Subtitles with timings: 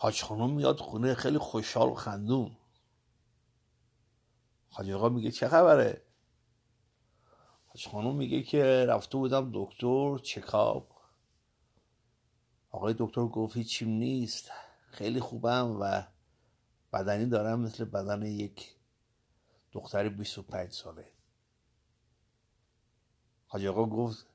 [0.00, 2.56] حاج خانم میاد خونه خیلی خوشحال و خندون.
[4.70, 6.02] حاج آقا میگه چه خبره؟
[7.66, 10.90] حاج خانم میگه که رفته بودم دکتر چکاپ.
[12.70, 14.50] آقای دکتر گفت هیچیم نیست.
[14.90, 16.02] خیلی خوبم و
[16.92, 18.76] بدنی دارم مثل بدن یک
[19.72, 21.12] دختر 25 ساله.
[23.46, 24.26] حاج آقا گفت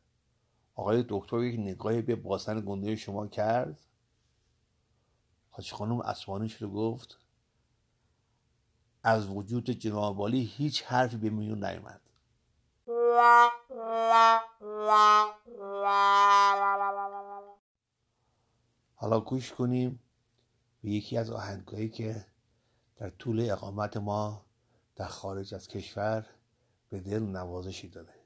[0.75, 3.79] آقای دکتر یک نگاهی به باسن گنده شما کرد.
[5.55, 7.19] حاج خانم اسمانی رو گفت؟
[9.03, 12.01] از وجود جناب هیچ حرفی به میون نیومد.
[18.95, 19.99] حالا گوش کنیم
[20.81, 22.25] به یکی از آهنگهایی که
[22.95, 24.45] در طول اقامت ما
[24.95, 26.25] در خارج از کشور
[26.89, 28.22] به دل نوازشی داده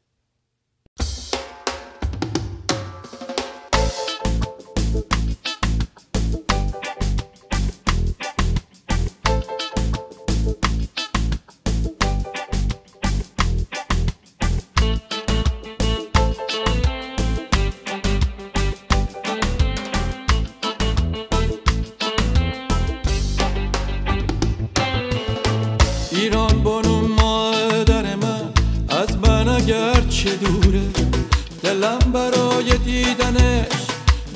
[31.77, 33.87] دلم برای دیدنش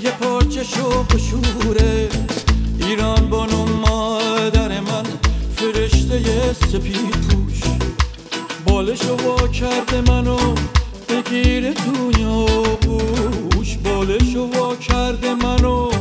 [0.04, 2.10] یه پاچه شوق و شوره.
[2.80, 5.04] ایران بانو مادر من
[5.56, 7.62] فرشته سپید پوش.
[8.66, 10.56] بالش و با کرده منو
[11.10, 15.92] بگیره توی آبوش بالش و با کرده منو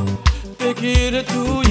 [0.61, 1.70] بگیره توی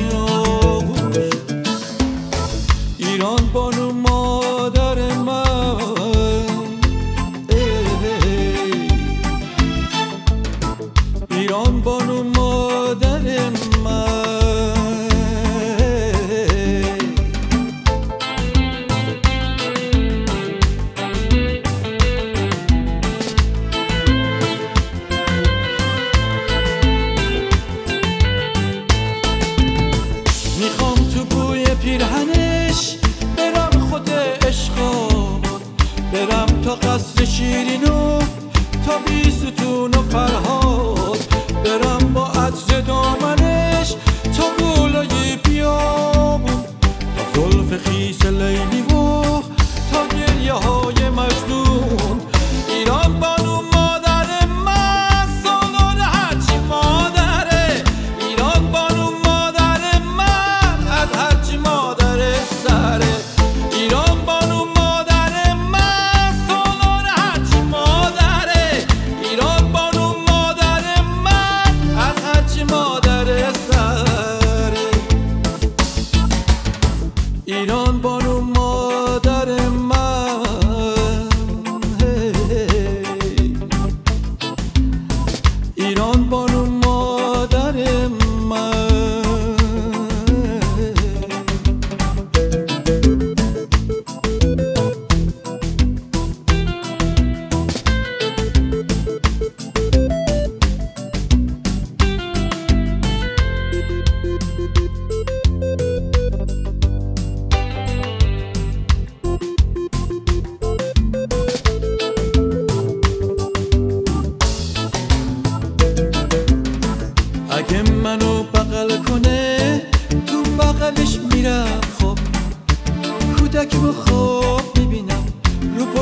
[48.14, 49.42] soleil d'hiver,
[49.92, 50.45] tant qu'il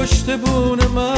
[0.08, 1.17] پشت بون من.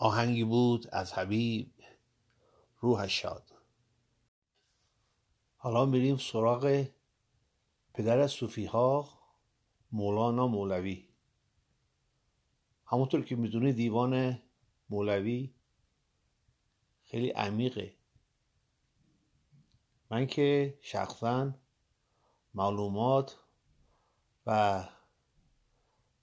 [0.00, 1.72] آهنگی بود از حبیب
[2.78, 3.52] روحش شاد.
[5.56, 6.86] حالا میریم سراغ
[7.94, 9.08] پدر صوفی ها
[9.92, 11.08] مولانا مولوی.
[12.86, 14.42] همونطور که می‌دونی دیوان
[14.88, 15.54] مولوی
[17.04, 17.96] خیلی عمیقه.
[20.10, 21.54] من که شخصا
[22.54, 23.36] معلومات
[24.46, 24.84] و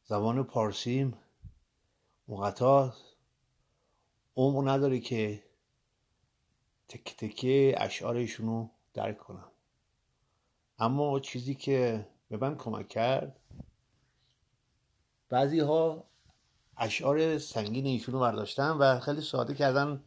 [0.04, 1.18] زبان پارسیم
[2.28, 2.92] مقطع
[4.36, 5.44] عمق نداره که
[6.88, 9.52] تک تکه اشعارشون درک کنم.
[10.80, 13.40] اما چیزی که به من کمک کرد
[15.30, 16.04] بعضی ها
[16.78, 20.04] اشعار سنگین ایشون رو برداشتن و خیلی ساده کردن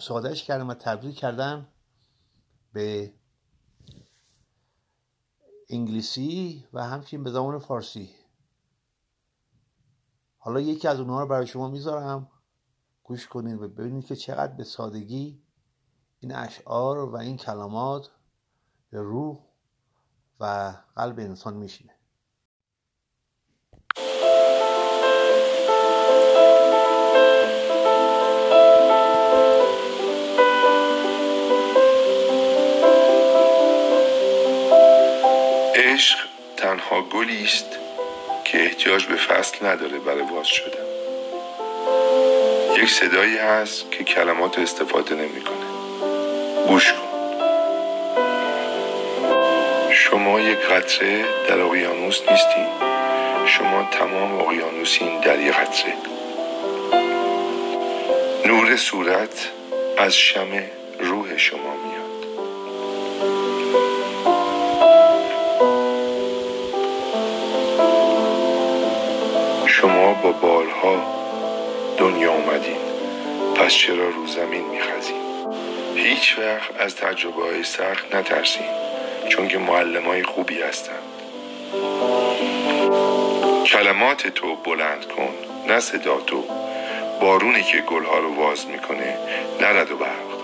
[0.00, 1.68] سادهش کردن و تبدیل کردن
[2.72, 3.12] به
[5.68, 8.10] انگلیسی و همچنین به زبان فارسی.
[10.38, 12.30] حالا یکی از اونها رو برای شما می‌ذارم.
[13.04, 15.42] گوش کنید و ببینید که چقدر به سادگی
[16.20, 18.10] این اشعار و این کلمات
[18.90, 19.38] به روح
[20.40, 21.94] و قلب انسان میشینه.
[35.74, 36.18] عشق
[36.56, 37.70] تنها گلی است
[38.44, 41.03] که احتیاج به فصل نداره برای باز شدن.
[42.84, 45.66] یک صدایی هست که کلمات استفاده نمی‌کنه.
[46.68, 46.98] گوش کن.
[49.92, 52.66] شما یک قطره در اقیانوس نیستین.
[53.46, 55.94] شما تمام اقیانوسین در یک قطره.
[58.46, 59.48] نور صورت
[59.98, 60.48] از شم
[61.00, 62.24] روح شما میاد.
[69.66, 71.13] شما با بارها
[71.98, 72.76] دنیا اومدین.
[73.56, 75.24] پس چرا رو زمین میخزین؟
[75.96, 78.66] هیچ وقت از تجربه های سخت نترسین
[79.28, 81.02] چون که معلم های خوبی هستند
[83.66, 85.34] کلمات تو بلند کن
[85.68, 86.44] نه صدا تو.
[87.20, 89.18] بارونی که گلها رو واز می‌کنه
[89.60, 90.34] نرد و برق.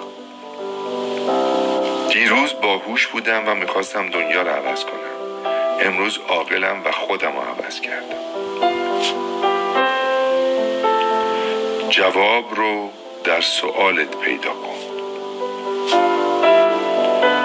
[2.13, 5.51] دیروز باهوش بودم و می‌خواستم دنیا رو عوض کنم.
[5.81, 8.40] امروز عاقلم و خودم رو عوض کردم.
[11.91, 12.91] جواب رو
[13.25, 14.79] در سوالت پیدا کن.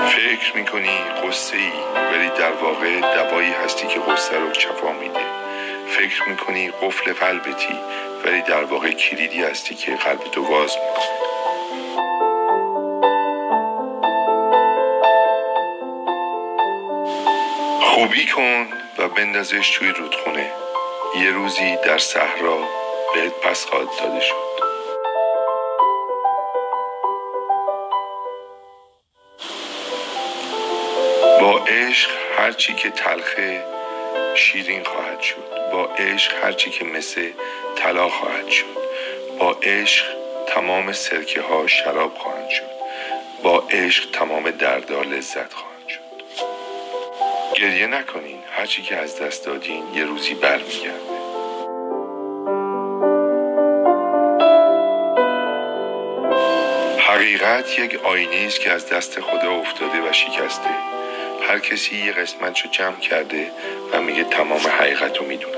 [0.07, 0.97] فکر می‌کنی
[1.27, 1.71] قصه ای
[2.11, 5.25] ولی در واقع دوایی هستی که قصه رو چفا میده.
[5.87, 7.75] فکر می‌کنی قفل قلبتی؟
[8.25, 11.05] ولی در واقع کلیدی هستی که قلبتو باز می‌کنه.
[17.81, 18.67] خوبی کن
[18.97, 20.51] و بندازش توی رودخونه.
[21.21, 22.84] یه روزی در صحرا
[23.15, 24.35] بهت پس خواهد داده شد.
[31.41, 33.63] با عشق هرچی که تلخه
[34.35, 35.71] شیرین خواهد شد.
[35.71, 37.29] با عشق هرچی که مثل
[37.75, 38.65] طلا خواهد شد.
[39.39, 40.05] با عشق
[40.47, 42.71] تمام سرکه ها شراب خواهند شد.
[43.43, 46.01] با عشق تمام دردها لذت خواهند شد.
[47.55, 48.39] گریه نکنین.
[48.51, 51.14] هرچی که از دست دادین یه روزی برمیگرده
[57.15, 60.69] حقیقت یک آینه است که از دست خدا افتاده و شکسته.
[61.49, 63.51] هر کسی یه قسمت رو جمع کرده
[63.91, 65.55] و میگه تمام حقیقت رو می‌دونم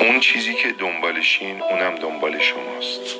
[0.00, 3.18] اون چیزی که دنبالشین اونم دنبال شماست.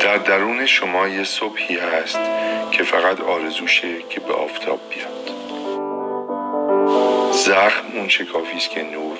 [0.00, 2.20] در درون شما یه صبحی هست
[2.70, 5.30] که فقط آرزوشه که به آفتاب بیاد.
[7.32, 9.18] زخم اون شکافی است که نور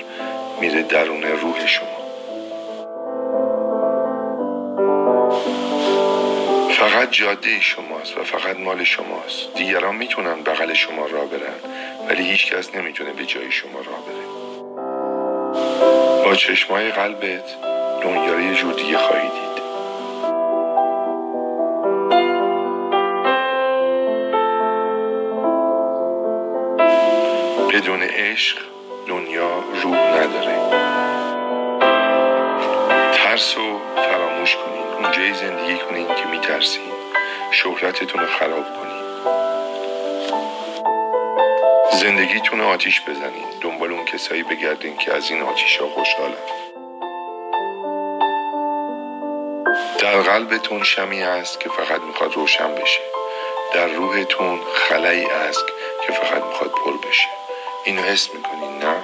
[0.61, 2.00] میره درون روح شما.
[6.81, 9.55] فقط جاده شماست و فقط مال شماست.
[9.55, 11.61] دیگران می‌تونن بغل شما را برن
[12.09, 14.27] ولی هیچ کس نمی‌تونه به جای شما را بره.
[16.25, 17.45] با چشمای قلبت
[18.03, 19.61] دنیا یه جور دیگه خواهی دید.
[27.73, 28.59] بدون عشق
[29.07, 30.59] دنیا روح نداره.
[33.13, 36.92] ترس رو فراموش کنین اونجایی زندگی کنین که میترسین.
[37.50, 39.00] شهرتتون رو خراب کنین.
[41.92, 43.45] زندگیتون آتیش بزنین.
[43.61, 46.35] دنبال اون کسایی بگردین که از این آتیش ها خوشحالن.
[49.99, 53.00] در قلبتون شمی است که فقط می‌خواد روشن بشه.
[53.75, 55.64] در روحتون خلایی است
[56.07, 57.28] که فقط می‌خواد پر بشه.
[57.85, 58.97] اینو حس می‌کنین نه؟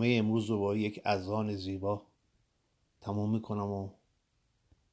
[0.00, 2.02] برنامه امروز رو با یک اذان زیبا
[3.00, 3.90] تمام می‌کنم و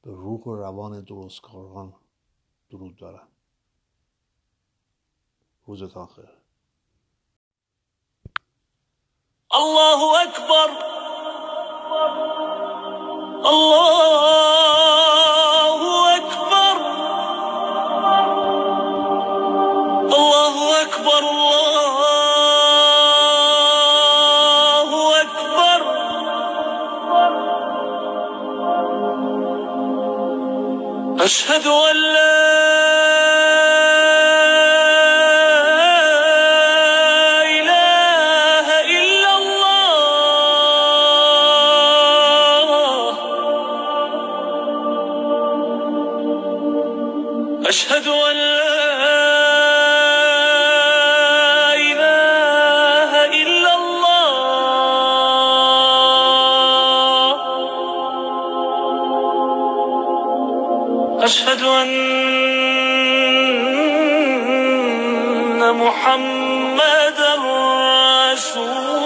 [0.02, 1.94] به روح و روان درستکاران
[2.70, 3.28] درود دارم.
[5.66, 6.30] روزتان خیر
[9.50, 10.68] الله أكبر
[13.44, 14.27] الله
[31.28, 32.37] أشهد أن لا
[61.18, 61.88] أشهد أن
[65.74, 67.34] محمدا
[68.32, 68.97] رسول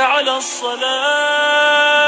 [0.00, 1.99] على الصلاة.